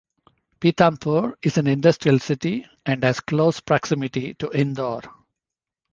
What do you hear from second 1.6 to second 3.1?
industrial city, and